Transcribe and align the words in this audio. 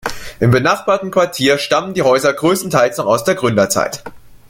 Im 0.39 0.49
benachbarten 0.49 1.11
Quartier 1.11 1.59
stammen 1.59 1.93
die 1.93 2.01
Häuser 2.01 2.33
größtenteils 2.33 2.97
noch 2.97 3.05
aus 3.05 3.23
der 3.23 3.35
Gründerzeit. 3.35 4.01